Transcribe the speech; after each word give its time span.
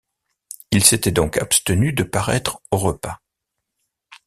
Il 0.71 0.83
s’était 0.83 1.11
donc 1.11 1.37
abstenu 1.37 1.93
de 1.93 2.01
paraître 2.01 2.59
au 2.71 2.77
repas. 2.77 3.21